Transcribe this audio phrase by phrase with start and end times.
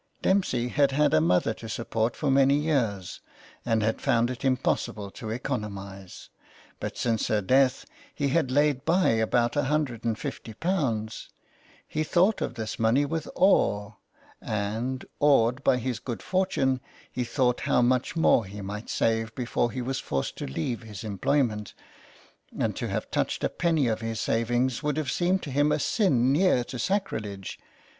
[0.23, 3.21] Dempsey had had a mother to support for many years,
[3.63, 6.29] and had found it impossible to economise.
[6.79, 7.85] But since her death
[8.15, 11.27] he had laid by about ;^I50;
[11.87, 13.91] he thought of this money with awe,
[14.41, 16.81] and, awed by his good fortune,
[17.11, 21.03] he thought how much more he might save before he was forced to leave his
[21.03, 21.75] employment;
[22.57, 25.77] and to have touched a penny of his savings would have seemed to him a
[25.77, 27.59] sin near to sacrilege.